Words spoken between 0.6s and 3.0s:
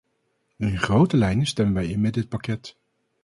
grote lijnen stemmen wij in met dit pakket.